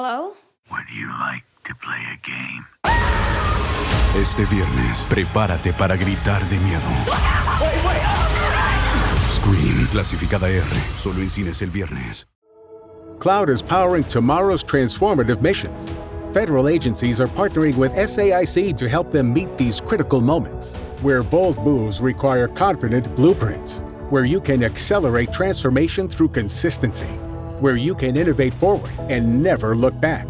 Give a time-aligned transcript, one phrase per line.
[0.00, 0.32] Hello?
[0.70, 2.64] Would you like to play a game?
[4.14, 6.86] Este viernes, prepárate para gritar de miedo.
[9.28, 10.62] Scream, clasificada R,
[10.94, 12.26] solo en cines el viernes.
[13.18, 15.90] Cloud is powering tomorrow's transformative missions.
[16.32, 21.58] Federal agencies are partnering with SAIC to help them meet these critical moments, where bold
[21.64, 27.08] moves require confident blueprints, where you can accelerate transformation through consistency,
[27.60, 30.26] where you can innovate forward and never look back.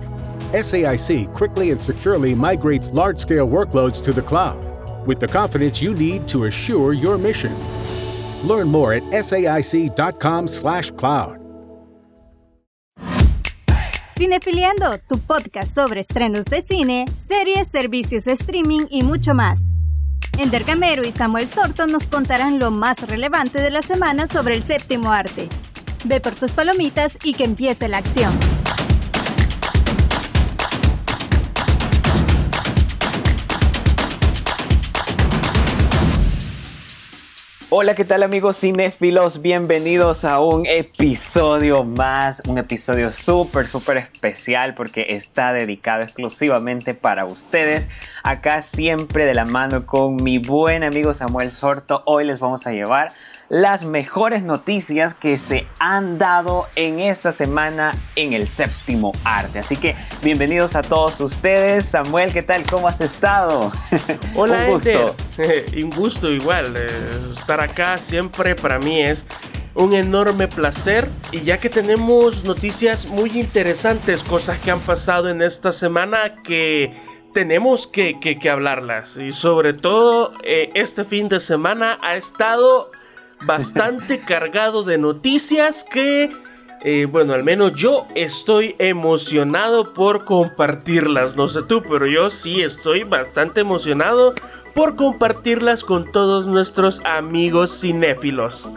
[0.53, 4.59] SAIC quickly and securely migrates large scale workloads to the cloud
[5.07, 7.55] with the confidence you need to assure your mission.
[8.45, 11.39] Learn more at saic.com/slash cloud.
[14.19, 19.77] Cinefiliando, tu podcast sobre estrenos de cine, series, servicios de streaming y mucho más.
[20.39, 24.65] Ender Camero y Samuel Sorto nos contarán lo más relevante de la semana sobre el
[24.65, 25.49] séptimo arte.
[26.05, 28.33] Ve por tus palomitas y que empiece la acción.
[37.81, 39.41] Hola, ¿qué tal amigos cinéfilos?
[39.41, 47.25] Bienvenidos a un episodio más, un episodio súper, súper especial porque está dedicado exclusivamente para
[47.25, 47.89] ustedes.
[48.25, 52.03] Acá siempre de la mano con mi buen amigo Samuel Sorto.
[52.05, 53.13] Hoy les vamos a llevar
[53.49, 59.61] las mejores noticias que se han dado en esta semana en el séptimo arte.
[59.61, 61.87] Así que bienvenidos a todos ustedes.
[61.87, 62.67] Samuel, ¿qué tal?
[62.67, 63.73] ¿Cómo has estado?
[64.35, 65.17] Hola, Un gusto.
[65.83, 66.77] un gusto igual.
[66.77, 66.87] eh,
[67.31, 69.27] estar acá siempre para mí es
[69.75, 71.09] un enorme placer.
[71.33, 76.93] Y ya que tenemos noticias muy interesantes, cosas que han pasado en esta semana que
[77.35, 79.17] tenemos que, que- que hablarlas.
[79.19, 82.91] Y sobre todo, eh, este fin de semana ha estado
[83.47, 86.31] bastante cargado de noticias que,
[86.83, 91.37] eh, bueno, al menos yo estoy emocionado por compartirlas.
[91.37, 94.35] No sé tú, pero yo sí estoy bastante emocionado
[94.79, 98.69] por compartirlas con todos nuestros amigos cinéfilos.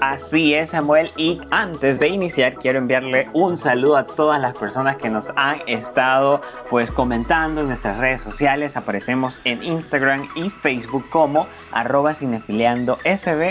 [0.00, 1.12] Así es, Samuel.
[1.16, 5.60] Y antes de iniciar, quiero enviarle un saludo a todas las personas que nos han
[5.68, 8.76] estado pues comentando en nuestras redes sociales.
[8.76, 12.14] Aparecemos en Instagram y Facebook como arroba.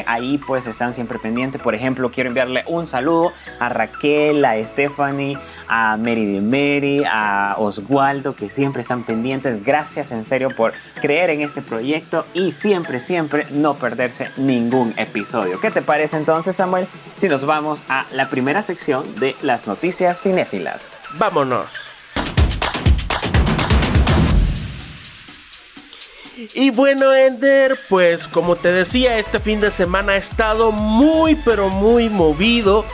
[0.06, 1.62] Ahí pues están siempre pendientes.
[1.62, 5.40] Por ejemplo, quiero enviarle un saludo a Raquel, a Stephanie,
[5.70, 9.64] a Mary de Mary, a Oswaldo, que siempre están pendientes.
[9.64, 11.93] Gracias en serio por creer en este proyecto
[12.34, 15.60] y siempre, siempre no perderse ningún episodio.
[15.60, 16.88] ¿Qué te parece entonces, Samuel?
[17.18, 20.96] Si nos vamos a la primera sección de las noticias cinéfilas.
[21.18, 21.68] Vámonos.
[26.56, 31.70] Y bueno, Ender, pues como te decía, este fin de semana ha estado muy pero
[31.70, 32.86] muy movido,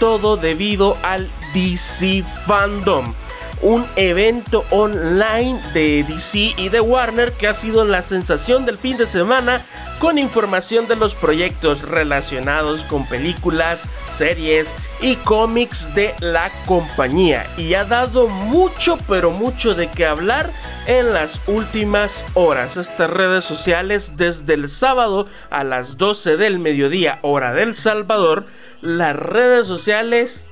[0.00, 3.14] todo debido al DC Fandom,
[3.62, 8.96] un evento online de DC y de Warner que ha sido la sensación del fin
[8.96, 9.64] de semana
[9.98, 13.82] con información de los proyectos relacionados con películas,
[14.12, 20.50] series y cómics de la compañía y ha dado mucho pero mucho de qué hablar
[20.86, 22.76] en las últimas horas.
[22.76, 28.46] Estas redes sociales desde el sábado a las 12 del mediodía hora del Salvador,
[28.80, 30.46] las redes sociales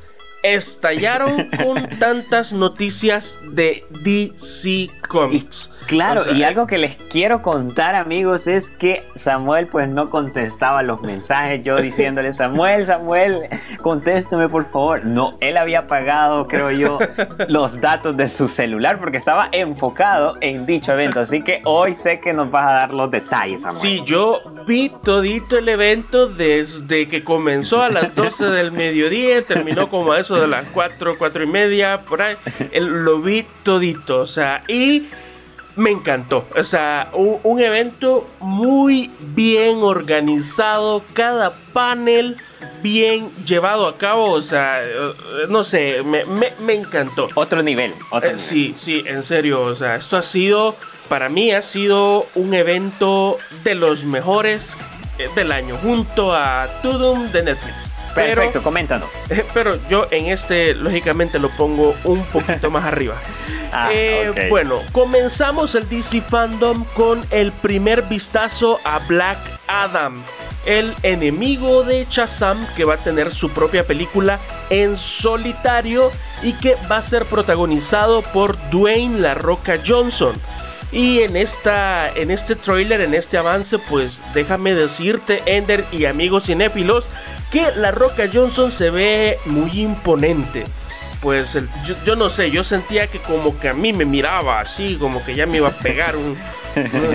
[0.54, 5.70] estallaron con tantas noticias de DC Comics.
[5.86, 10.10] Claro, O sea, y algo que les quiero contar, amigos, es que Samuel pues no
[10.10, 13.42] contestaba los mensajes, yo diciéndole, Samuel, Samuel,
[13.82, 15.04] contéstame por favor.
[15.04, 16.98] No, él había apagado, creo yo,
[17.48, 21.20] los datos de su celular porque estaba enfocado en dicho evento.
[21.20, 23.80] Así que hoy sé que nos vas a dar los detalles, Samuel.
[23.80, 29.88] Sí, yo vi todito el evento desde que comenzó a las 12 del mediodía, terminó
[29.88, 32.36] como a eso de las 4, 4 y media, por ahí.
[32.72, 35.08] El- lo vi todito, o sea, y
[35.76, 36.46] me encantó.
[36.56, 42.36] O sea, un, un evento muy bien organizado, cada panel
[42.82, 45.12] bien llevado a cabo, o sea, eh,
[45.48, 47.28] no sé, me, me- me encantó.
[47.34, 48.38] Otro nivel, otro Eh, nivel.
[48.38, 50.74] sí, sí, en serio, o sea, esto ha sido,
[51.08, 54.76] para mí ha sido un evento de los mejores
[55.18, 57.92] eh, del año, junto a Tudum de Netflix.
[58.16, 59.24] Pero- Perfecto, coméntanos.
[59.30, 63.14] eh, Pero yo en este, lógicamente, lo pongo un poquito más arriba.
[63.72, 64.46] Ah, Eh.
[64.48, 70.22] Bueno, comenzamos el DC Fandom con el primer vistazo a Black Adam,
[70.66, 74.38] el enemigo de Shazam que va a tener su propia película
[74.70, 76.12] en solitario
[76.42, 80.34] y que va a ser protagonizado por Dwayne La Roca Johnson.
[80.92, 86.44] Y en, esta, en este trailer, en este avance, pues déjame decirte, Ender y amigos
[86.44, 87.08] cinéfilos,
[87.50, 90.64] que La Roca Johnson se ve muy imponente.
[91.20, 91.58] pues
[92.04, 95.34] yo, no sé, yo sentía que como que a mí me miraba así, como que
[95.34, 96.36] ya me iba a pegar un,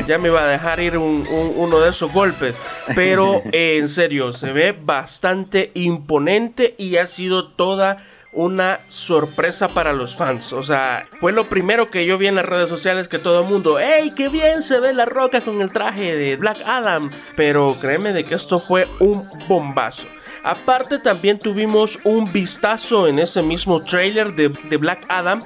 [0.08, 2.56] ya me iba a dejar ir uno de esos golpes.
[2.94, 7.98] Pero en serio, se ve bastante imponente y ha sido toda
[8.34, 10.54] una sorpresa para los fans.
[10.54, 13.48] O sea, fue lo primero que yo vi en las redes sociales que todo el
[13.48, 17.10] mundo, ¡Ey, qué bien se ve la roca con el traje de Black Adam!
[17.36, 20.08] Pero créeme de que esto fue un bombazo.
[20.44, 25.44] Aparte también tuvimos un vistazo en ese mismo trailer de, de Black Adam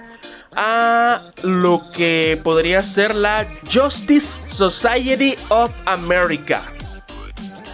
[0.55, 6.63] a lo que podría ser la Justice Society of America.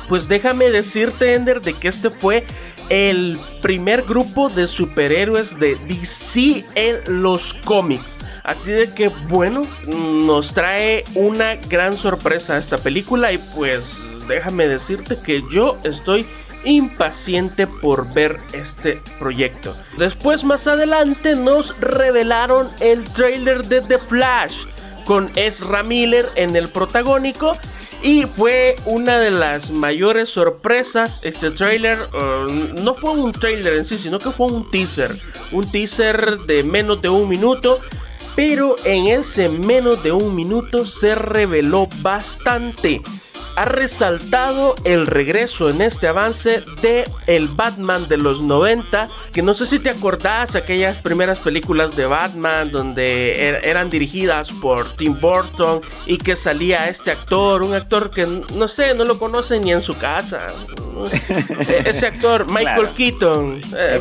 [0.09, 2.43] Pues déjame decirte, Ender, de que este fue
[2.91, 8.19] el primer grupo de superhéroes de DC en los cómics.
[8.43, 13.95] Así de que bueno, nos trae una gran sorpresa esta película y pues
[14.27, 16.27] déjame decirte que yo estoy
[16.65, 19.73] impaciente por ver este proyecto.
[19.97, 24.65] Después más adelante nos revelaron el trailer de The Flash
[25.05, 27.53] con Ezra Miller en el protagónico
[28.03, 31.23] y fue una de las mayores sorpresas.
[31.23, 31.99] Este trailer
[32.81, 35.11] no fue un trailer en sí, sino que fue un teaser.
[35.51, 37.79] Un teaser de menos de un minuto.
[38.35, 43.01] Pero en ese menos de un minuto se reveló bastante
[43.61, 49.53] ha resaltado el regreso en este avance de el Batman de los 90, que no
[49.53, 55.15] sé si te acordás aquellas primeras películas de Batman donde er, eran dirigidas por Tim
[55.21, 59.71] Burton y que salía este actor, un actor que no sé, no lo conoce ni
[59.71, 60.47] en su casa.
[61.67, 63.61] E, ese actor, Michael Keaton.
[63.77, 63.99] Eh,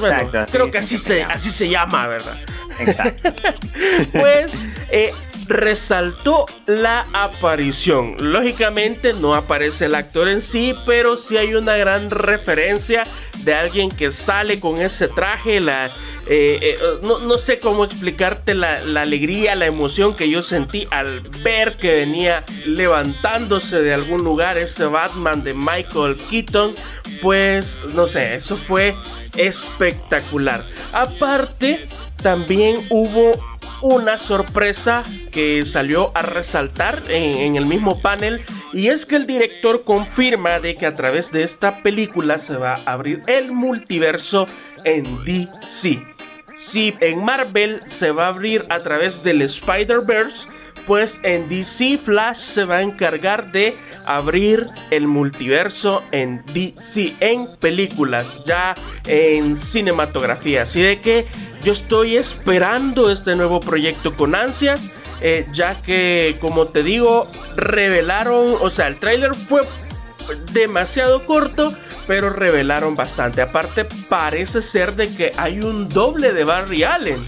[0.51, 2.37] creo que así se, así se llama, ¿verdad?
[2.79, 3.35] Exacto.
[4.13, 4.57] pues
[4.91, 5.13] eh,
[5.51, 8.17] resaltó la aparición.
[8.21, 13.05] Lógicamente no aparece el actor en sí, pero sí hay una gran referencia
[13.39, 15.61] de alguien que sale con ese traje.
[15.61, 15.87] La,
[16.27, 21.77] eh, eh, no, sé cómo explicarte la, alegría, la emoción que yo sentí al ver
[21.77, 26.73] que venía levantándose de algún lugar ese Batman de Michael Keaton.
[27.21, 28.95] Pues no sé, eso fue
[29.37, 30.65] espectacular.
[30.93, 31.81] Aparte,
[32.23, 33.50] también hubo
[33.83, 38.41] una sorpresa que salió a resaltar en, el mismo panel
[38.73, 42.75] y es que el director confirma de que a través de esta película se va
[42.85, 44.47] a abrir el multiverso
[44.85, 46.03] en DC.
[46.55, 50.49] Si en Marvel se va a abrir a través del Spider-Verse,
[50.87, 53.77] pues en DC Flash se va a encargar de
[54.07, 58.75] abrir el multiverso en DC, en películas, ya
[59.07, 60.63] en cinematografía.
[60.63, 61.27] Así de que
[61.63, 64.91] yo estoy esperando este nuevo proyecto con ansias.
[65.23, 69.61] Eh, ya que como te digo revelaron o sea el tráiler fue
[70.53, 71.75] demasiado corto
[72.07, 77.21] pero revelaron bastante aparte parece ser de que hay un doble de Barry Allen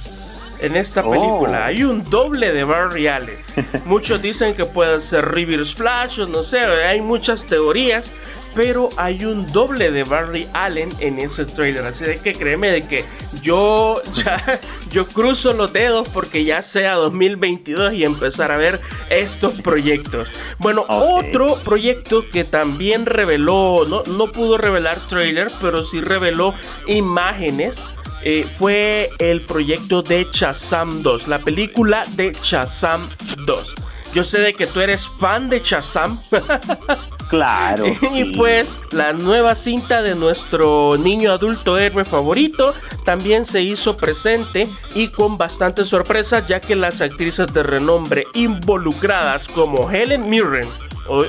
[0.62, 1.62] en esta película.
[1.62, 1.64] Oh.
[1.64, 3.36] Hay un doble de Barry Allen.
[3.84, 8.10] Muchos dicen que puede ser Reverse Flash, o no sé, hay muchas teorías.
[8.54, 11.84] Pero hay un doble de Barry Allen en ese trailer.
[11.86, 13.04] Así de que créeme de que
[13.40, 14.60] yo ya
[14.90, 20.28] yo cruzo los dedos porque ya sea 2022 y empezar a ver estos proyectos.
[20.58, 26.54] Bueno, otro proyecto que también reveló, no, no pudo revelar trailer, pero sí reveló
[26.86, 27.82] imágenes
[28.24, 33.08] eh, fue el proyecto de Shazam 2, la película de Shazam
[33.46, 33.74] 2.
[34.14, 36.18] Yo sé de que tú eres fan de Shazam.
[37.32, 37.86] Claro.
[38.14, 42.74] y pues la nueva cinta de nuestro niño adulto héroe favorito
[43.06, 49.48] también se hizo presente y con bastante sorpresa ya que las actrices de renombre involucradas
[49.48, 50.68] como Helen Mirren,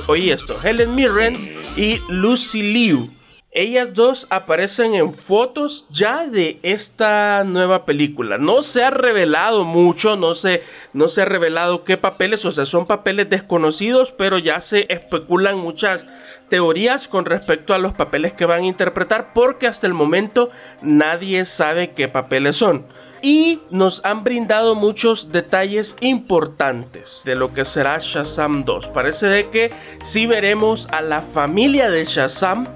[0.06, 1.38] oí esto, Helen Mirren
[1.74, 3.10] y Lucy Liu
[3.54, 8.36] ellas dos aparecen en fotos ya de esta nueva película.
[8.36, 12.64] No se ha revelado mucho, no se, no se ha revelado qué papeles, o sea,
[12.66, 16.04] son papeles desconocidos, pero ya se especulan muchas
[16.48, 20.50] teorías con respecto a los papeles que van a interpretar, porque hasta el momento
[20.82, 22.84] nadie sabe qué papeles son.
[23.22, 28.88] Y nos han brindado muchos detalles importantes de lo que será Shazam 2.
[28.88, 32.66] Parece de que sí veremos a la familia de Shazam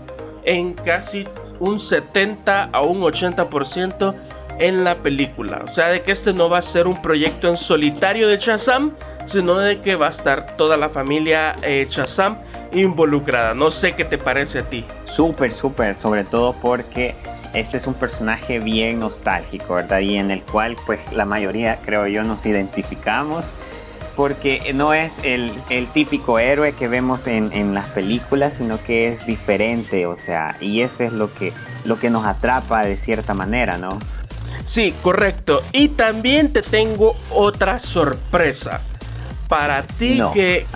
[0.49, 1.28] en casi
[1.61, 4.14] un 70 a un 80%
[4.59, 5.62] en la película.
[5.64, 8.93] O sea, de que este no va a ser un proyecto en solitario de Shazam,
[9.26, 12.38] sino de que va a estar toda la familia eh, Shazam
[12.73, 13.55] involucrada.
[13.55, 14.85] No sé qué te parece a ti.
[15.05, 17.14] Súper, súper, sobre todo porque
[17.52, 20.00] este es un personaje bien nostálgico, ¿verdad?
[20.00, 23.52] Y en el cual pues la mayoría, creo yo, nos identificamos
[24.18, 25.52] porque no es el,
[25.94, 31.04] típico héroe que vemos en, las películas, sino que es diferente, o sea, y eso
[31.04, 31.52] es lo que,
[31.84, 33.96] lo que nos atrapa de cierta manera, ¿no?
[34.64, 35.62] Sí, correcto.
[35.70, 38.80] Y también te tengo otra sorpresa.
[39.46, 40.66] Para ti que...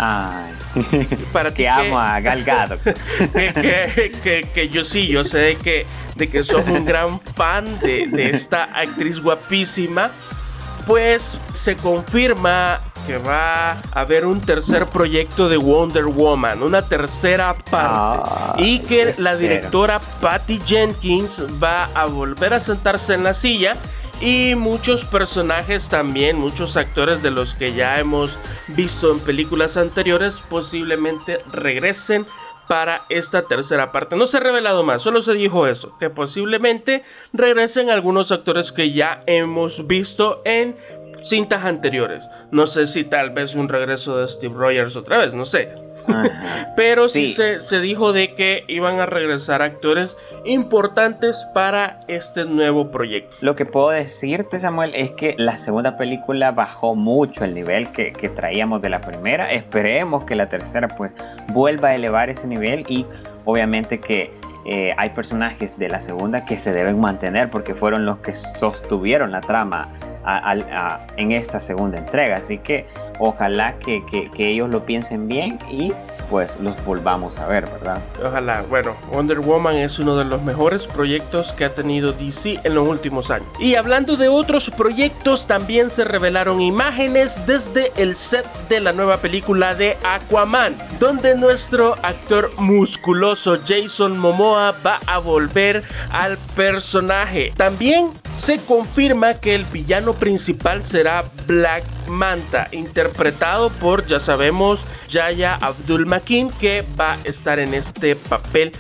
[1.32, 2.78] para ti que amo a Galgado.
[3.32, 5.84] que, que, yo sí, yo sé que,
[6.14, 10.12] de que sos un gran fan de, de esta actriz guapísima.
[10.86, 17.54] Pues se confirma que va a haber un tercer proyecto de Wonder Woman, una tercera
[17.54, 18.22] parte.
[18.24, 23.76] Ah, y que la directora Patty Jenkins va a volver a sentarse en la silla
[24.20, 30.40] y muchos personajes también, muchos actores de los que ya hemos visto en películas anteriores
[30.48, 32.26] posiblemente regresen
[32.68, 34.16] para esta tercera parte.
[34.16, 38.92] No se ha revelado más, solo se dijo eso, que posiblemente regresen algunos actores que
[38.92, 40.76] ya hemos visto en
[41.22, 42.28] cintas anteriores.
[42.50, 45.70] No sé si tal vez un regreso de Steve Rogers otra vez, no sé.
[46.76, 53.36] Pero sí, se, dijo de que iban a regresar actores importantes para este nuevo proyecto.
[53.40, 58.12] Lo que puedo decirte, Samuel, es que la segunda película bajó mucho el nivel que,
[58.12, 59.52] que traíamos de la primera.
[59.52, 61.14] Esperemos que la tercera pues
[61.52, 63.06] vuelva a elevar ese nivel y
[63.44, 64.32] obviamente que
[64.64, 69.32] eh, hay personajes de la segunda que se deben mantener porque fueron los que sostuvieron
[69.32, 69.88] la trama
[71.16, 72.36] en esta segunda entrega.
[72.36, 72.86] Así que
[73.22, 74.02] ojalá que,
[74.36, 75.92] ellos lo piensen bien y
[76.28, 78.02] pues los volvamos a ver, ¿verdad?
[78.24, 78.62] Ojalá.
[78.62, 82.88] Bueno, Wonder Woman es uno de los mejores proyectos que ha tenido DC en los
[82.88, 83.46] últimos años.
[83.60, 89.18] Y hablando de otros proyectos, también se revelaron imágenes desde el set de la nueva
[89.18, 97.52] película de Aquaman, donde nuestro actor musculoso Jason Momoa va a volver al personaje.
[97.56, 105.54] También se confirma que el villano principal será Black Manta, interpretado por, ya sabemos, Yaya
[105.60, 108.72] Abdul Makin, que va a estar en este papel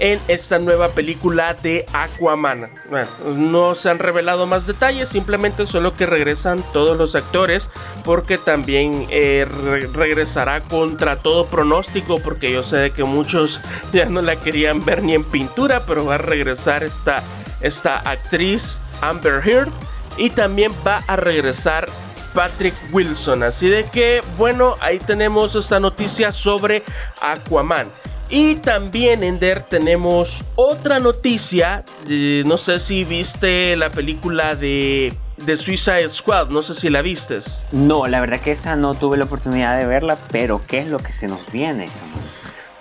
[0.00, 2.70] en esta nueva película de Aquaman.
[2.88, 7.68] Bueno, no se han revelado más detalles, simplemente solo que regresan todos los actores,
[8.02, 9.46] porque también eh,
[9.92, 13.60] regresará contra todo pronóstico, porque yo sé de que muchos
[13.92, 17.22] ya no la querían ver ni en pintura, pero va a regresar esta,
[17.60, 19.70] esta actriz Amber Heard
[20.16, 21.88] y también va a regresar
[22.34, 23.42] Patrick Wilson.
[23.42, 26.82] Así de que, bueno, ahí tenemos esta noticia sobre
[27.20, 27.88] Aquaman.
[28.28, 31.84] Y también, Ender, tenemos otra noticia.
[32.44, 36.48] no sé si viste la película de, de Suicide Squad.
[36.48, 37.60] No sé si la vistes.
[37.72, 40.16] No, la verdad que esa no tuve la oportunidad de verla.
[40.30, 41.88] Pero, ¿qué es lo que se nos viene?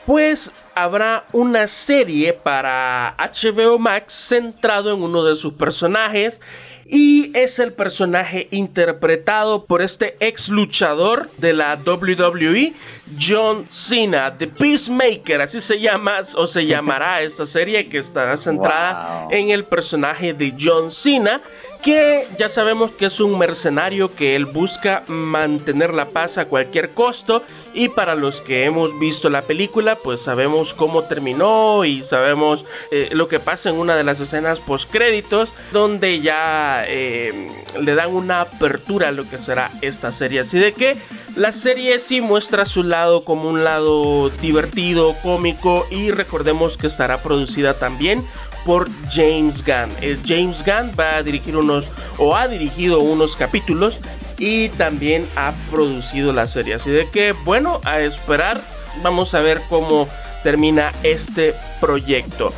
[0.06, 0.52] Pues
[0.84, 6.42] habrá una serie para HBO Max centrado en uno de sus personajes
[6.86, 12.74] y es el personaje interpretado por este ex luchador de la WWE,
[13.20, 19.28] John Cena, The Peacemaker, así se llama o se llamará esta serie que estará centrada
[19.32, 21.40] en el personaje de John Cena
[21.84, 26.92] que ya sabemos que es un mercenario que él busca mantener la paz a cualquier
[26.92, 27.44] costo.
[27.74, 33.10] Y para los que hemos visto la película pues sabemos cómo terminó y sabemos eh,
[33.12, 37.48] lo que pasa en una de las escenas post créditos donde ya eh,
[37.80, 40.40] le dan una apertura a lo que será esta serie.
[40.40, 40.98] Así de que
[41.36, 47.22] la serie sí muestra su lado como un lado divertido cómico y recordemos que estará
[47.22, 48.26] producida también
[48.70, 49.92] por James Gunn.
[50.00, 51.88] El James Gunn va a dirigir unos
[52.20, 53.98] o ha dirigido unos capítulos
[54.38, 56.76] y también ha producido la serie.
[56.76, 58.62] Así de que bueno, a esperar,
[59.02, 60.08] vamos a ver cómo
[60.44, 62.54] termina este proyecto.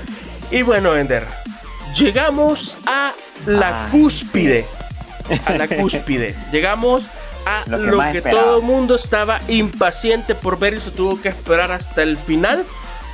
[0.52, 1.26] Y bueno, Ender,
[1.98, 3.14] llegamos a
[3.46, 4.66] la cúspide.
[5.46, 6.36] A la cúspide.
[6.52, 7.10] Llegamos
[7.46, 11.22] a lo que, lo que todo el mundo estaba impaciente por ver y se tuvo
[11.22, 12.66] que esperar hasta el final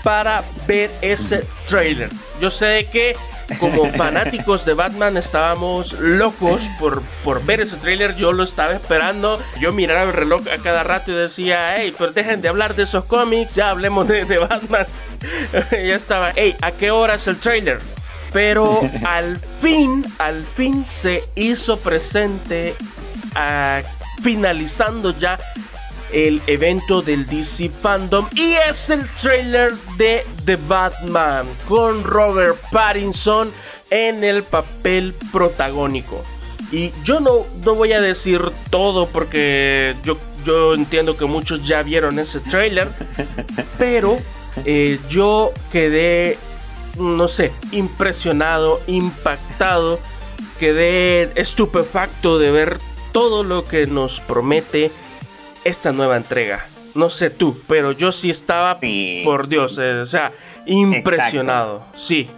[0.07, 2.09] para ver ese trailer.
[2.39, 3.13] Yo sé que
[3.59, 8.15] como fanáticos de Batman estábamos locos por, por ver ese trailer.
[8.15, 9.37] Yo lo estaba esperando.
[9.59, 12.83] Yo miraba el reloj a cada rato y decía, hey, pero dejen de hablar de
[12.83, 14.87] esos cómics, ya hablemos de, Batman.
[15.71, 17.81] ya estaba, hey, ¿a qué hora es el trailer?
[18.31, 22.75] Pero al fin, al fin se hizo presente,
[23.35, 23.81] ah,
[24.23, 25.37] finalizando ya
[26.11, 33.51] el evento del DC Fandom y es el trailer de The Batman con Robert Pattinson
[33.89, 36.23] en el papel protagónico.
[36.71, 41.81] Y yo no, no voy a decir todo porque yo, yo entiendo que muchos ya
[41.83, 42.89] vieron ese trailer,
[43.77, 44.17] pero
[44.65, 46.37] eh, yo quedé,
[46.97, 49.99] no sé, impresionado, impactado,
[50.59, 52.79] quedé estupefacto de ver
[53.13, 54.91] todo lo que nos promete
[55.63, 56.65] esta nueva entrega.
[56.95, 58.79] No sé tú, pero yo sí estaba,
[59.23, 60.31] por Dios, eh, o sea,
[60.65, 61.83] impresionado.
[61.93, 62.29] Sí.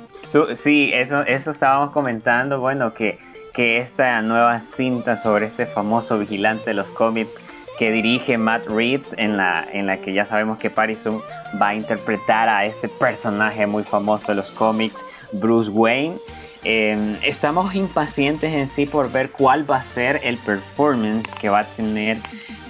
[0.54, 3.20] sí, eso, eso estábamos comentando, bueno, que
[3.60, 7.32] que esta nueva cinta sobre este famoso vigilante de los cómics
[7.78, 11.22] que dirige Matt Reeves, en la, en la que ya sabemos que Pattinson
[11.62, 16.16] va a interpretar a este personaje muy famoso de los cómics, Bruce Wayne.
[16.64, 21.60] Em, estamos impacientes en sí por ver cuál va a ser el performance que va
[21.60, 22.18] a tener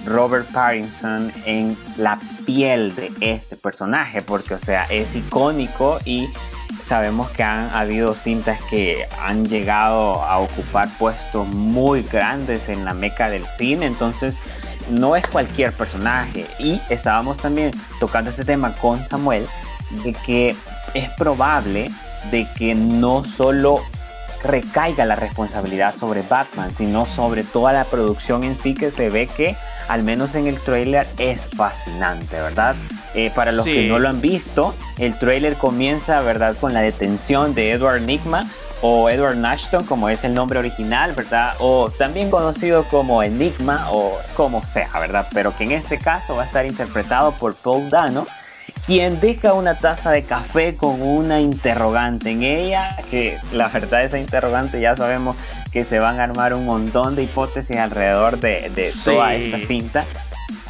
[0.04, 6.28] Robert Pattinson en la piel de este personaje, porque o sea, es icónico y
[6.82, 12.94] sabemos que han habido cintas que han llegado a ocupar puestos muy grandes en la
[12.94, 14.36] meca del cine, entonces
[14.88, 16.46] no es cualquier personaje.
[16.58, 19.46] Y estábamos también tocando este tema con Samuel
[20.04, 20.56] de que
[20.94, 21.90] es probable
[22.30, 23.80] de que no solo
[24.42, 29.26] recaiga la responsabilidad sobre Batman, sino sobre toda la producción en sí que se ve
[29.26, 29.56] que,
[29.88, 32.74] al menos en el trailer, es fascinante, ¿verdad?
[33.14, 37.54] Eh, para los que no lo han visto, el trailer comienza, ¿verdad?, con la detención
[37.54, 38.48] de Edward Nigma
[38.82, 41.54] o Edward Nashton, como es el nombre original, ¿verdad?
[41.58, 45.26] O también conocido como Enigma o como sea, ¿verdad?
[45.32, 48.26] Pero que en este caso va a estar interpretado por Paul Dano
[48.86, 54.18] quien deja una taza de café con una interrogante en ella, que la verdad esa
[54.18, 55.36] interrogante ya sabemos
[55.72, 60.04] que se van a armar un montón de hipótesis alrededor de, toda esta cinta.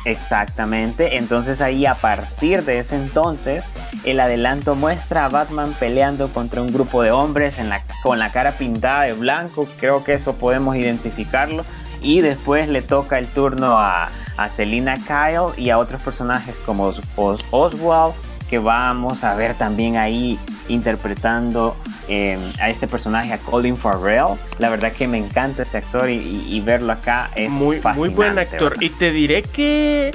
[0.05, 3.63] Exactamente, entonces ahí a partir de ese entonces
[4.05, 8.33] el adelanto muestra a Batman peleando contra un grupo de hombres en la, con la
[8.33, 11.65] cara pintada de blanco, creo que eso podemos identificarlo.
[12.03, 14.09] Y después le toca el turno a,
[14.41, 16.95] a Selina Kyle y a otros personajes como
[17.51, 18.15] Oswald,
[18.49, 21.77] que vamos a ver también ahí interpretando
[22.09, 24.39] em, a este personaje, a Colin Farrell.
[24.59, 28.83] La verdad que me encanta ese actor y, verlo acá es muy, muy buen actor.
[28.83, 30.11] Y te diré que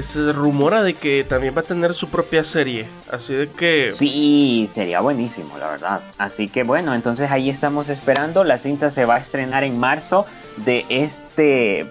[0.00, 2.86] se rumora de que también va a tener su propia serie.
[3.10, 3.90] Así de que.
[3.90, 6.00] Sí, sería buenísimo, la verdad.
[6.18, 8.44] Así que bueno, entonces ahí estamos esperando.
[8.44, 10.24] La cinta se va a estrenar en marzo
[10.64, 11.86] de este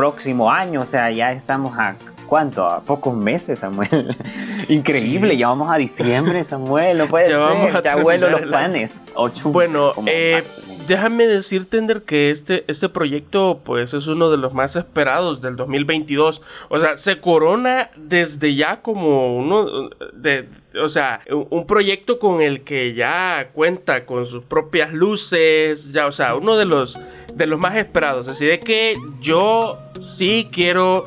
[0.00, 1.94] próximo año, o sea, ya estamos a
[2.26, 2.64] ¿cuánto?
[2.64, 4.16] A pocos meses, Samuel.
[4.68, 9.02] Increíble, ya vamos a diciembre, Samuel, no puede ser, ya vuelo los planes.
[9.44, 10.42] bueno, eh,
[10.90, 15.54] déjame decirte, Tender, que este, este proyecto pues es uno de los más esperados del
[15.54, 16.42] 2022.
[16.68, 20.48] O sea, se corona desde ya como uno de,
[20.82, 26.12] o sea, un proyecto con el que ya cuenta con sus propias luces, ya, o
[26.12, 26.98] sea, uno de los
[27.34, 28.26] de los más esperados.
[28.26, 31.06] Así de que yo sí quiero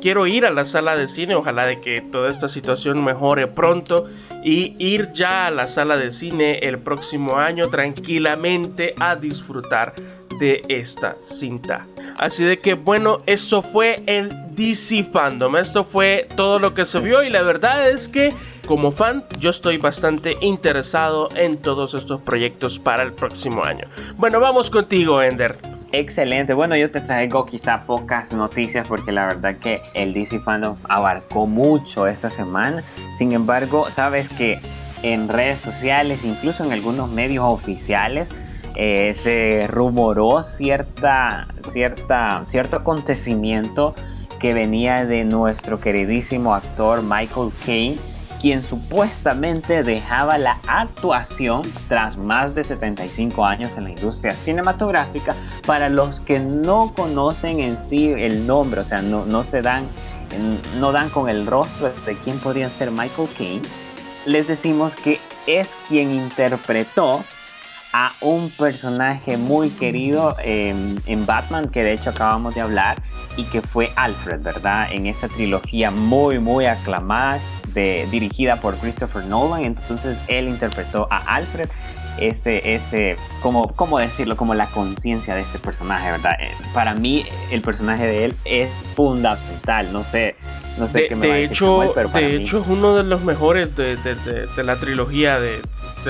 [0.00, 4.08] quiero ir a la sala de cine, ojalá de que toda esta situación mejore pronto
[4.44, 9.94] y ir ya a la sala de cine el próximo año tranquilamente a disfrutar
[10.38, 11.86] de esta cinta.
[12.18, 15.56] Así de que bueno, eso fue el DC Fandom.
[15.56, 18.32] Esto fue todo lo que se vio y la verdad es que
[18.66, 23.86] como fan yo estoy bastante interesado en todos estos proyectos para el próximo año.
[24.16, 25.81] Bueno, vamos contigo, Ender.
[25.92, 26.54] Excelente.
[26.54, 31.46] Bueno, yo te traigo quizá pocas noticias porque la verdad que el DC Fandom abarcó
[31.46, 32.82] mucho esta semana.
[33.14, 34.58] Sin embargo, sabes que
[35.02, 38.30] en redes sociales, incluso en algunos medios oficiales,
[38.74, 43.94] eh, se rumoró cierta, cierta, cierto acontecimiento
[44.40, 47.98] que venía de nuestro queridísimo actor Michael Caine
[48.42, 55.36] quien supuestamente dejaba la actuación tras más de 75 años en la industria cinematográfica.
[55.64, 59.84] Para los que no conocen en sí el nombre, o sea, no, no se dan,
[60.80, 63.62] no dan con el rostro de quién podría ser Michael Caine,
[64.26, 67.22] les decimos que es quien interpretó
[67.92, 73.00] a un personaje muy querido en Batman, que de hecho acabamos de hablar,
[73.36, 74.88] y que fue Alfred, ¿verdad?
[74.90, 77.38] En esa trilogía muy, muy aclamada
[77.74, 79.64] dirigida por Christopher Nolan.
[79.64, 81.68] Entonces él interpretó a Alfred,
[82.18, 84.36] ese, ese, como, ¿cómo decirlo?
[84.36, 86.32] Como la conciencia de este personaje, ¿verdad?
[86.40, 90.36] Eh, para mí el personaje de él es fundamental, no sé.
[90.78, 93.96] No sé de, qué me de hecho, de hecho es uno de los mejores de,
[93.96, 95.60] de la trilogía de,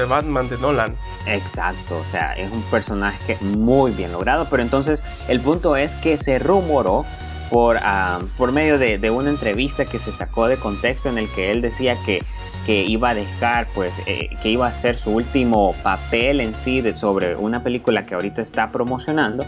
[0.08, 0.96] Batman de Nolan.
[1.26, 6.16] Exacto, o sea, es un personaje muy bien logrado, pero entonces el punto es que
[6.16, 7.04] se rumoró
[7.52, 11.50] por, ah, por medio de, una entrevista que se sacó de contexto en el que
[11.50, 12.24] él decía que,
[12.64, 16.80] que iba a dejar, pues, eh, que iba a ser su último papel en sí
[16.80, 19.44] de, sobre una película que ahorita está promocionando,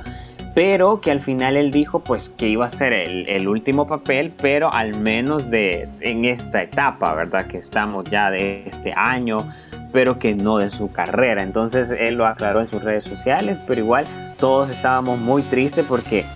[0.55, 4.35] pero que al final él dijo, pues, que iba a ser el, el último papel,
[4.37, 7.47] pero al menos de en esta etapa, ¿verdad?
[7.47, 9.39] Que estamos ya de este año,
[9.95, 11.43] pero que no de su carrera.
[11.43, 14.05] Entonces él lo aclaró en sus redes sociales, pero igual
[14.39, 16.27] todos estábamos muy tristes porque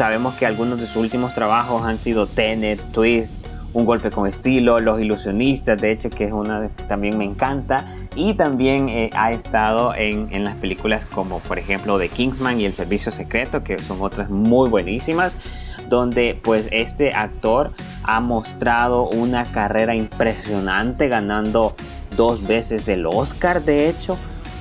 [0.00, 3.34] sabemos que algunos de sus últimos trabajos han sido Tenet, Twist
[3.74, 7.84] Un golpe con estilo, Los ilusionistas, de hecho que es una que también me encanta.
[8.16, 12.64] Y también eh, ha estado en, en, las películas como por ejemplo The Kingsman y
[12.64, 15.36] El Servicio Secreto, que son otras muy buenísimas,
[15.90, 21.74] donde pues este actor ha mostrado una carrera impresionante ganando
[22.16, 24.16] dos veces el Oscar de hecho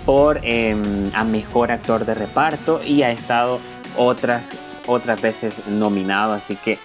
[0.06, 0.76] por eh,
[1.14, 3.60] a mejor actor de reparto y ha estado
[3.96, 4.52] otras
[4.90, 6.78] otras veces nominado así que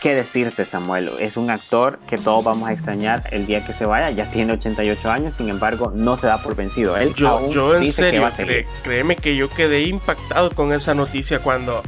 [0.00, 3.86] qué decirte Samuel es un actor que todos vamos a extrañar el día que se
[3.86, 6.96] vaya ya tiene 88 años sin embargo no se da por vencido.
[6.96, 8.66] Él yo, aún yo en dice serio que va a seguir.
[8.82, 11.82] créeme que yo quedé impactado con esa noticia cuando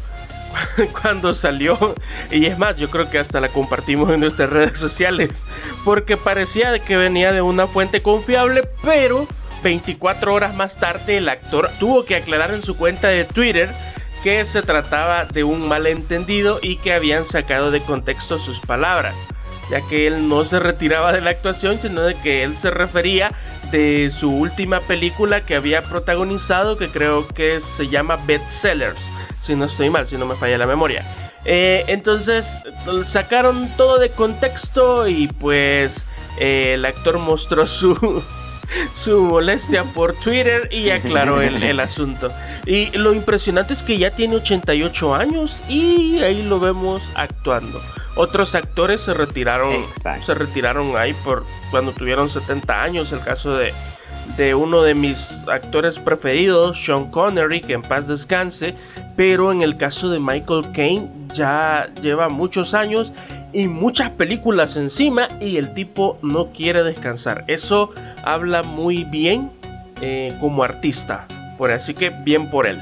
[1.03, 1.95] cuando salió.
[2.31, 5.31] Y es más yo creo que hasta la compartimos en nuestras redes sociales
[5.85, 9.27] porque parecía que venía de una fuente confiable pero
[9.63, 13.69] 24 horas más tarde el actor tuvo que aclarar en su cuenta de Twitter
[14.23, 19.15] que se trataba de un malentendido y que habían sacado de contexto sus palabras
[19.71, 23.33] ya que él no se retiraba de la actuación, sino de que él se refería
[23.71, 29.01] de su última película que había protagonizado, que creo que se llama Bestsellers,
[29.41, 31.05] si no estoy mal, si no me falla la memoria.
[31.45, 32.63] Eh, entonces
[33.05, 36.07] sacaron todo de contexto y pues
[36.39, 38.23] eh, el actor mostró su,
[38.95, 42.31] su molestia por Twitter y aclaró el, el, asunto.
[42.67, 47.81] Y lo impresionante es que ya tiene 88 años y ahí lo vemos actuando.
[48.15, 50.27] Otros actores se retiraron, Exacto.
[50.27, 53.13] se retiraron ahí por cuando tuvieron 70 años.
[53.13, 53.73] El caso de,
[54.37, 58.75] de uno de mis actores preferidos, Sean Connery, que en paz descanse.
[59.17, 63.13] Pero en el caso de Michael Caine ya lleva muchos años
[63.53, 67.45] y muchas películas encima y el tipo no quiere descansar.
[67.47, 67.91] Eso
[68.25, 69.51] habla muy bien
[70.01, 71.27] eh, como artista.
[71.57, 72.79] Por así que bien por él.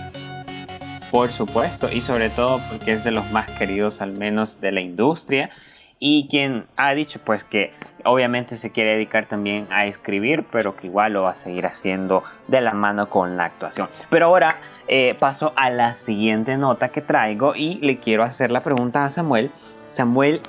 [1.10, 4.80] Por supuesto, y sobre todo porque es de los más queridos al menos de la
[4.80, 5.50] industria
[5.98, 7.72] y quien ha dicho pues que
[8.04, 12.22] obviamente se quiere dedicar también a escribir, pero que igual lo va a seguir haciendo
[12.48, 13.88] de la mano con la actuación.
[14.10, 14.56] Pero ahora
[14.88, 19.08] eh, paso a la siguiente nota que traigo y le quiero hacer la pregunta a
[19.08, 19.50] Samuel.
[19.88, 20.40] Samuel,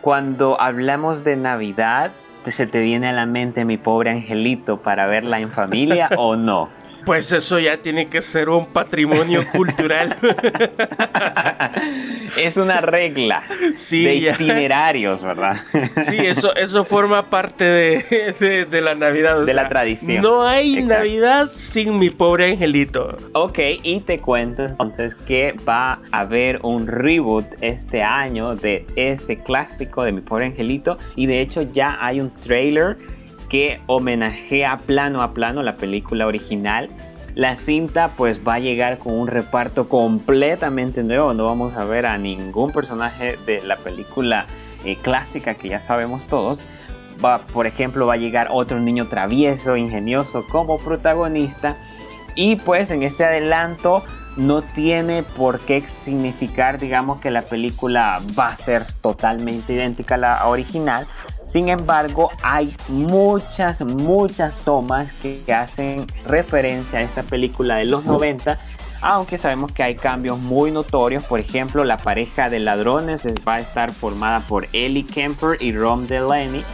[0.00, 2.12] cuando hablamos de Navidad,
[2.44, 6.68] ¿se te viene a la mente mi pobre angelito para verla en familia o no?
[7.04, 10.16] Pues eso ya tiene que ser un patrimonio cultural.
[12.38, 13.44] es una regla
[13.76, 14.32] sí, de ya.
[14.32, 15.56] itinerarios, ¿verdad?
[16.08, 19.40] Sí, eso, eso forma parte de, de, de la Navidad.
[19.40, 20.22] de sea, la tradición.
[20.22, 20.94] No hay Exacto.
[20.94, 23.16] Navidad sin mi pobre angelito.
[23.32, 29.38] Ok, y te cuento entonces que va a haber un reboot este año de ese
[29.38, 30.96] clásico de mi pobre angelito.
[31.16, 32.96] Y de hecho ya hay un trailer
[33.48, 36.88] que homenajea plano a plano la película original.
[37.34, 41.34] La cinta pues va a llegar con un reparto completamente nuevo.
[41.34, 44.46] No vamos a ver a ningún personaje de la película
[44.84, 46.60] eh, clásica que ya sabemos todos.
[47.24, 51.76] Va, por ejemplo, va a llegar otro niño travieso, ingenioso como protagonista.
[52.36, 54.02] Y pues en este adelanto
[54.36, 60.18] no tiene por qué significar, digamos, que la película va a ser totalmente idéntica a
[60.18, 61.06] la original.
[61.46, 68.58] Sin embargo, hay muchas, muchas tomas que, hacen referencia a esta película de los 90
[69.06, 71.22] aunque sabemos que hay cambios muy notorios.
[71.24, 76.06] Por ejemplo, la pareja de ladrones va a estar formada por Ellie Kemper y Rom
[76.06, 76.64] Delaney,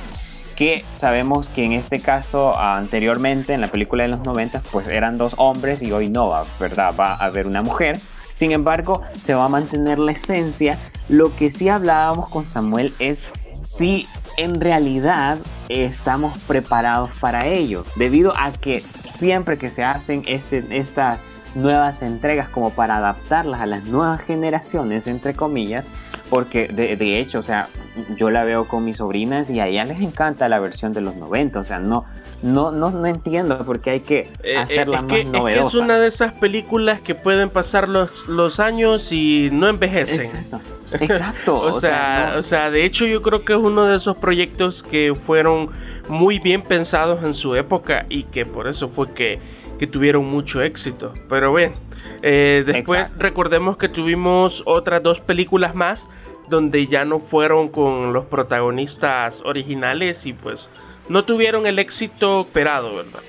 [0.55, 5.19] que sabemos que en este caso anteriormente en la película de los 90 pues eran
[5.19, 6.95] dos hombres y hoy no, ¿verdad?
[6.99, 7.99] Va a haber una mujer.
[8.33, 10.79] Sin embargo, se va a mantener la esencia.
[11.09, 13.27] Lo que sí hablábamos con Samuel es
[13.61, 14.07] si
[14.41, 21.19] en realidad estamos preparados para ello, debido a que siempre que se hacen este, estas
[21.55, 25.91] nuevas entregas como para adaptarlas a las nuevas generaciones, entre comillas,
[26.31, 27.69] porque de, de, hecho, o sea,
[28.17, 31.17] yo la veo con mis sobrinas y a ellas les encanta la versión de los
[31.17, 32.07] 90, o sea, no,
[32.41, 35.51] no, no, no entiendo por qué hay que hacerla eh, más que, novedosa.
[35.51, 39.69] Es, que es una de esas películas que pueden pasar los, los años y no
[39.69, 40.21] envejecen.
[40.21, 40.61] Exacto.
[40.93, 41.57] Exacto.
[41.61, 42.39] o, o, sea, sea no.
[42.39, 45.71] o sea, de hecho yo creo que es uno de esos proyectos que fueron
[46.09, 49.39] muy bien pensados en su época y que por eso fue que,
[49.79, 51.15] que tuvieron mucho éxito.
[51.29, 51.75] Pero bien,
[52.23, 53.23] eh, después Exacto.
[53.23, 56.09] recordemos que tuvimos otras dos películas más
[56.49, 60.69] donde ya no fueron con los protagonistas originales y pues
[61.09, 63.21] no tuvieron el éxito esperado, ¿verdad?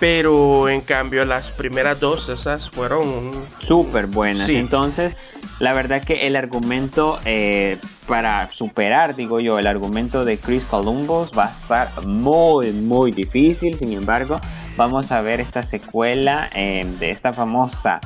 [0.00, 4.46] Pero en cambio las primeras dos, esas fueron súper buenas.
[4.46, 4.56] Sí.
[4.56, 5.16] Entonces,
[5.58, 11.32] la verdad que el argumento eh, para superar, digo yo, el argumento de Chris Columbus
[11.36, 13.76] va a estar muy, muy difícil.
[13.76, 14.40] Sin embargo,
[14.76, 18.00] vamos a ver esta secuela eh, de esta famosa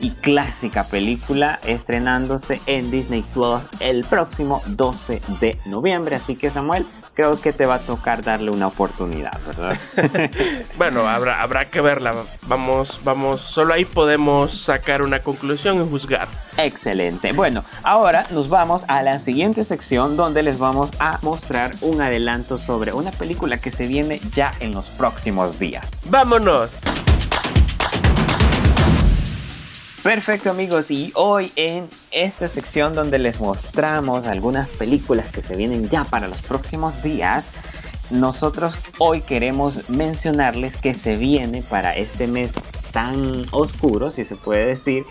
[0.00, 6.16] y clásica película estrenándose en Disney Plus el próximo 12 de noviembre.
[6.16, 9.76] Así que Samuel, creo que te va a tocar darle una oportunidad, ¿verdad?
[10.78, 12.14] bueno, habrá, habrá que verla.
[12.46, 16.28] Vamos, vamos, solo ahí podemos sacar una conclusión y juzgar.
[16.56, 17.32] Excelente.
[17.32, 22.58] Bueno, ahora nos vamos a la siguiente sección donde les vamos a mostrar un adelanto
[22.58, 25.92] sobre una película que se viene ya en los próximos días.
[26.04, 26.80] ¡Vámonos!
[30.02, 35.88] Perfecto amigos y hoy en esta sección donde les mostramos algunas películas que se vienen
[35.88, 37.50] ya para los próximos días,
[38.12, 42.54] nosotros hoy queremos mencionarles que se viene para este mes
[42.92, 45.04] tan oscuro, si se puede decir,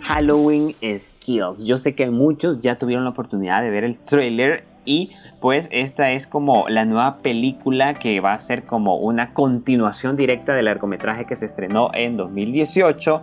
[0.00, 1.64] Halloween Skills.
[1.64, 5.10] Yo sé que muchos ya tuvieron la oportunidad de ver el trailer y
[5.40, 10.54] pues esta es como la nueva película que va a ser como una continuación directa
[10.54, 13.22] del largometraje que se estrenó en 2018.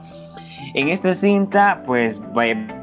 [0.74, 2.22] En esta cinta pues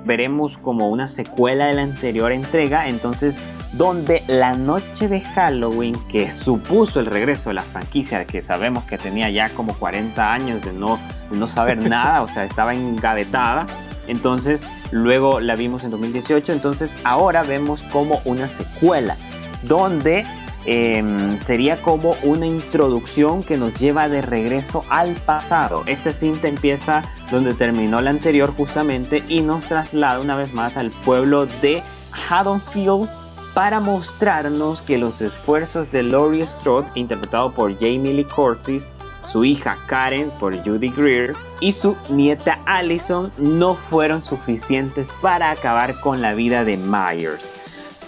[0.04, 3.38] veremos como una secuela de la anterior entrega, entonces
[3.72, 8.98] donde la noche de Halloween que supuso el regreso de la franquicia que sabemos que
[8.98, 10.98] tenía ya como 40 años de no,
[11.30, 13.66] no saber nada, o sea, estaba engavetada,
[14.06, 19.16] entonces luego la vimos en 2018, entonces ahora vemos como una secuela
[19.62, 20.24] donde
[20.70, 25.82] em, sería como una introducción que nos lleva de regreso al pasado.
[25.86, 30.90] Esta cinta empieza donde terminó la anterior justamente y nos traslada una vez más al
[30.90, 31.82] pueblo de
[32.28, 33.08] Haddonfield
[33.54, 38.86] para mostrarnos que los esfuerzos de Laurie Strode, interpretado por Jamie Lee Curtis,
[39.26, 46.00] su hija Karen por Judy Greer y su nieta Allison no fueron suficientes para acabar
[46.00, 47.57] con la vida de Myers.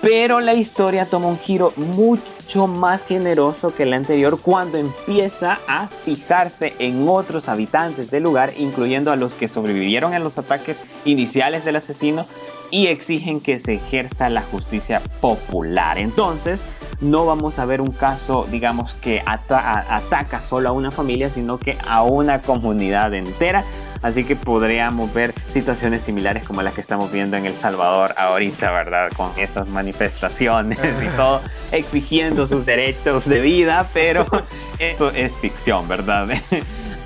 [0.03, 5.89] Pero la historia toma un giro mucho más generoso que la anterior cuando empieza a
[5.89, 11.67] fijarse en otros habitantes del lugar, incluyendo a los que sobrevivieron en los ataques iniciales
[11.67, 12.25] del asesino
[12.71, 15.99] y exigen que se ejerza la justicia popular.
[15.99, 16.63] Entonces,
[17.03, 21.77] no vamos a ver un caso, digamos, que ataca solo a una familia, sino que
[21.87, 23.65] a una comunidad entera.
[24.03, 28.71] Así que podríamos ver situaciones similares como las que estamos viendo en El Salvador ahorita,
[28.71, 29.11] ¿verdad?
[29.15, 34.27] Con esas manifestaciones y todo, exigiendo sus derechos de vida, pero
[34.79, 36.29] esto es ficción, ¿verdad?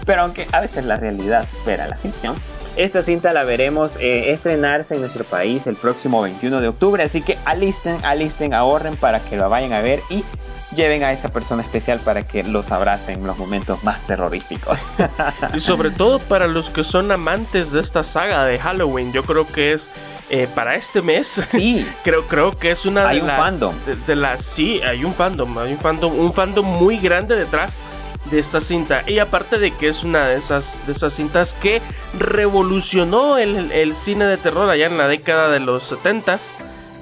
[0.07, 2.35] Pero aunque a veces la realidad supera la ficción,
[2.77, 7.23] esta cinta la veremos eh, estrenarse en nuestro país el próximo 21 de octubre, así
[7.23, 10.23] que alisten, alisten, ahorren para que lo vayan a ver y
[10.75, 14.79] lleven a esa persona especial para que los abracen en los momentos más terroríficos.
[15.55, 19.47] y sobre todo para los que son amantes de esta saga de Halloween, yo creo
[19.47, 19.91] que es
[20.31, 21.29] eh, para este mes.
[21.49, 21.87] Sí.
[22.05, 23.39] creo, creo que es una hay de un las.
[23.39, 23.75] Fandom.
[24.07, 24.43] de, las.
[24.43, 25.59] Sí, hay un fandom.
[25.59, 26.19] Hay un fandom.
[26.19, 27.81] Un fandom muy grande detrás
[28.31, 29.03] de esta cinta.
[29.07, 31.83] Y aparte de que es una de esas, de esas cintas que
[32.19, 36.39] revolucionó el, cine de terror allá en la década de los 70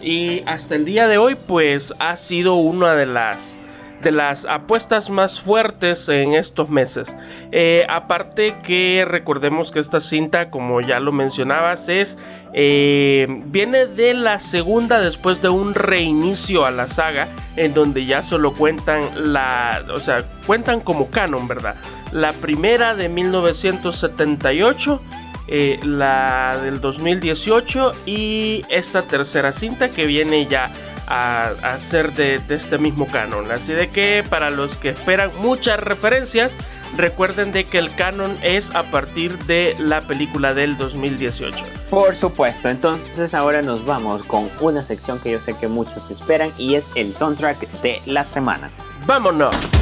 [0.01, 3.57] y hasta el día de hoy pues ha sido una de las
[4.03, 7.17] de las apuestas más fuertes en estos meses.
[7.53, 12.19] Eh, aparte que recordemos que esta cinta, como ya lo mencionabas, es
[12.53, 18.23] eh, viene de la segunda después de un reinicio a la saga, en donde ya
[18.23, 21.77] solo cuentan la, o sea, cuentan como canon, ¿verdad?
[22.13, 25.01] La primera de 1978.
[25.49, 30.71] Eh, la del 2018 y esta tercera cinta que viene ya
[31.13, 33.51] a, ser de, este mismo canon.
[33.51, 36.55] Así de que para los que esperan muchas referencias,
[36.97, 41.65] recuerden de que el canon es a partir de la película del 2018.
[41.91, 46.51] Por supuesto, entonces ahora nos vamos con una sección que yo sé que muchos esperan
[46.57, 48.71] y es el soundtrack de la semana.
[49.07, 49.82] ¡Vámonos!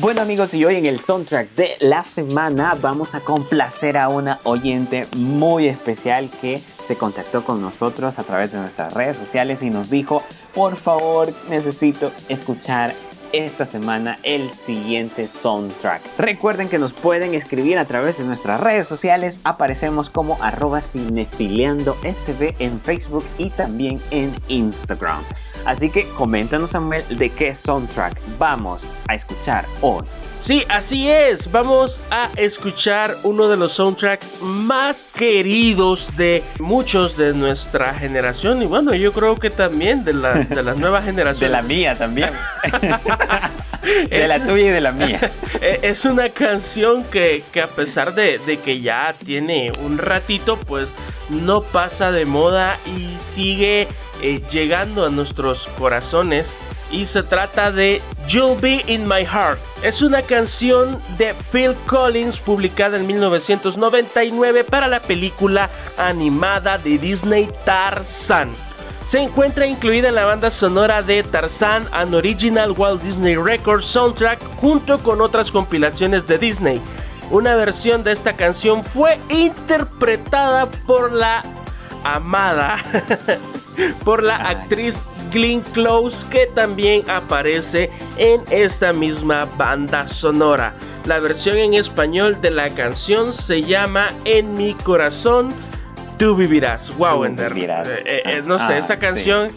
[0.00, 4.38] Bueno amigos y hoy en el soundtrack de la semana vamos a complacer a una
[4.44, 9.68] oyente muy especial que se contactó con nosotros a través de nuestras redes sociales y
[9.68, 10.22] nos dijo,
[10.54, 12.94] por favor, necesito escuchar
[13.32, 16.00] esta semana el siguiente soundtrack.
[16.16, 19.42] Recuerden que nos pueden escribir a través de nuestras redes sociales.
[19.44, 25.22] Aparecemos como arroba cinefiliando sb en Facebook y también en Instagram.
[25.64, 30.04] Así que coméntanos Samuel de qué soundtrack vamos a escuchar hoy.
[30.40, 31.52] Sí, así es.
[31.52, 38.62] Vamos a escuchar uno de los soundtracks más queridos de muchos de nuestra generación.
[38.62, 41.40] Y bueno, yo creo que también de las, de las nuevas generaciones.
[41.40, 42.30] de la mía también.
[44.10, 45.20] de la tuya y de la mía.
[45.62, 50.88] Eh, es una canción que, a pesar de, de que ya tiene un ratito, pues
[51.28, 53.86] no pasa de moda y sigue
[54.22, 56.58] eh, llegando a nuestros corazones
[56.90, 59.58] y se trata de You'll Be in My Heart.
[59.82, 67.48] Es una canción de Phil Collins publicada en 1999 para la película animada de Disney
[67.64, 68.50] Tarzan.
[69.02, 74.38] Se encuentra incluida en la banda sonora de Tarzan, an original Walt Disney Records soundtrack
[74.56, 76.80] junto con otras compilaciones de Disney.
[77.30, 81.42] Una versión de esta canción fue interpretada por la
[82.04, 82.76] amada
[84.04, 90.74] por la actriz Glenn Close que también aparece en esta misma banda sonora.
[91.06, 95.50] La versión en español de la canción se llama En mi corazón
[96.18, 96.94] tú vivirás.
[96.98, 97.56] Wow, Ender.
[97.56, 99.50] Eh, eh, no sé, ah, esa canción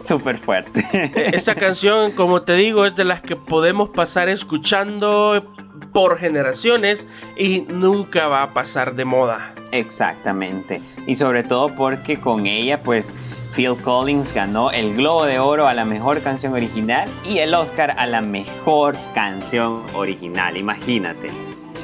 [0.00, 0.84] Súper fuerte.
[1.34, 5.54] esa canción, como te digo, es de las que podemos pasar escuchando
[5.92, 9.54] por generaciones y nunca va a pasar de moda.
[9.72, 10.80] Exactamente.
[11.06, 13.12] Y sobre todo porque con ella, pues
[13.54, 17.94] Phil Collins ganó el Globo de Oro a la mejor canción original y el Oscar
[17.96, 20.56] a la mejor canción original.
[20.56, 21.30] Imagínate.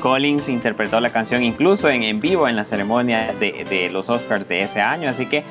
[0.01, 4.47] Collins interpretó la canción incluso en, en vivo en la ceremonia de, de los Oscars
[4.47, 5.43] de ese año, así que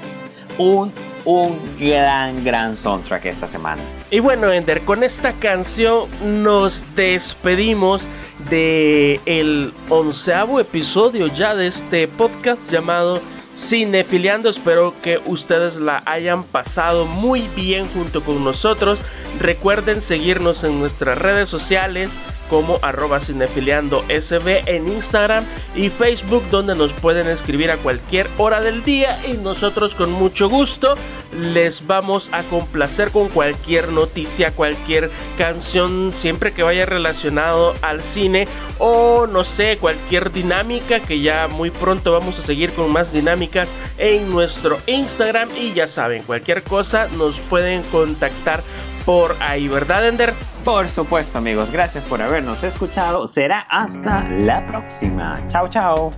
[0.58, 0.94] un
[1.26, 3.82] un gran, gran soundtrack esta semana.
[4.12, 8.08] Y bueno, Ender, con esta canción nos despedimos
[8.50, 13.22] de el onceavo episodio ya de este podcast llamado
[13.58, 14.50] Cinefiliando.
[14.50, 19.00] Espero que ustedes la hayan pasado muy bien junto con nosotros.
[19.40, 22.12] Recuerden seguirnos en nuestras redes sociales
[22.50, 28.62] como arroba cinefiliando sb en Instagram y Facebook donde nos pueden escribir a cualquier hora
[28.62, 30.96] del día y nosotros con mucho gusto
[31.32, 38.48] les vamos a complacer con cualquier noticia, cualquier canción siempre que vaya relacionado al cine
[38.78, 43.74] o no sé, cualquier dinámica que ya muy pronto vamos a seguir con más dinámicas
[43.98, 48.64] en nuestro Instagram y ya saben, cualquier cosa nos pueden contactar
[49.06, 50.34] por ahí, ¿verdad, Ender?
[50.66, 51.70] Por supuesto, amigos.
[51.70, 53.28] Gracias por habernos escuchado.
[53.28, 55.40] Será hasta la próxima.
[55.48, 56.12] Chao, chao.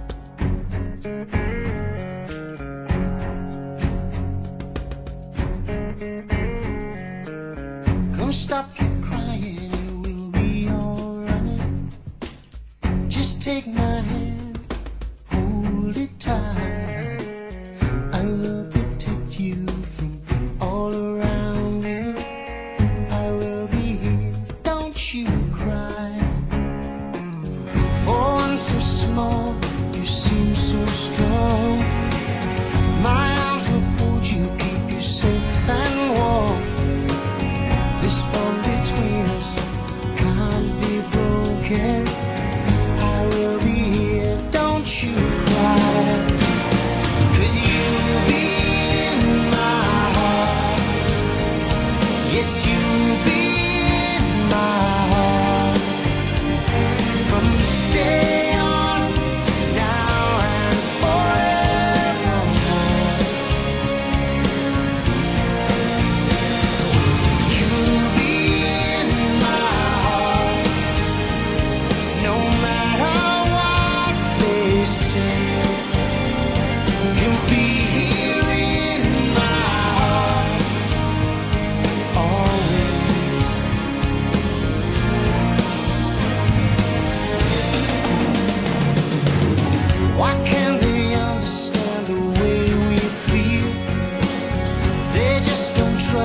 [13.47, 14.59] Take my hand,
[15.31, 16.86] hold it tight.
[24.97, 25.36] You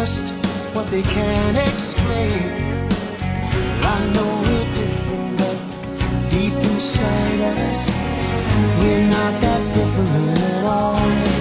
[0.04, 0.30] don't
[0.74, 2.42] what they can't explain.
[3.82, 5.58] I know we're different, but
[6.28, 7.88] deep inside us,
[8.80, 11.31] we're not that different at all.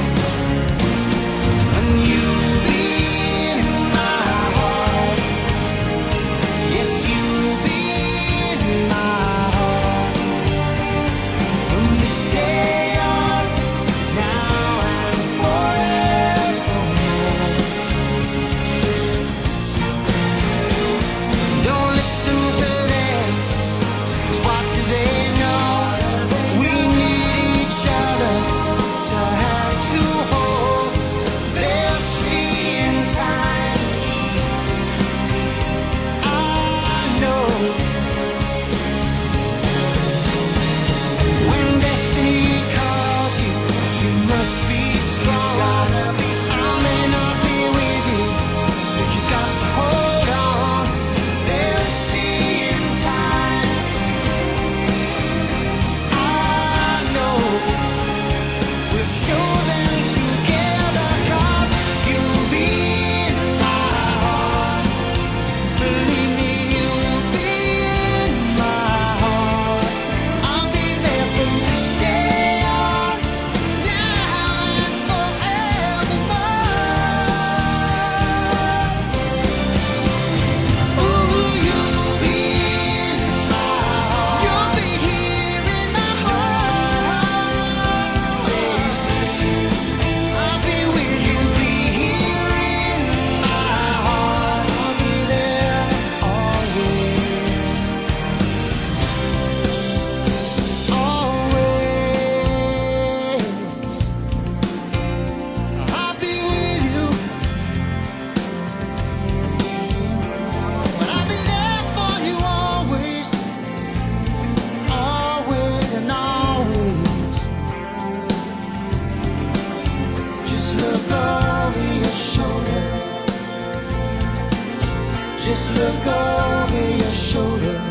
[125.73, 127.81] Look over your shoulder.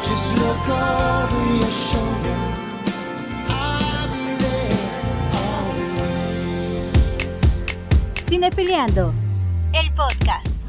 [0.00, 2.36] Just look over your shoulder.
[3.50, 4.80] I'll be there
[5.44, 6.32] always.
[8.22, 9.12] Cinefiliando,
[9.74, 10.64] el podcast.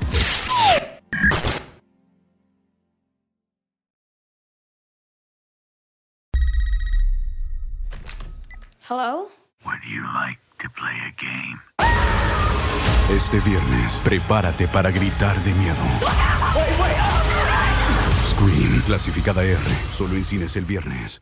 [8.81, 9.29] Hello?
[9.65, 11.61] Would you like to play a game?
[13.09, 15.75] Este viernes, prepárate para gritar de miedo.
[18.25, 19.59] Scream, clasificada R,
[19.91, 21.21] solo en cines el viernes.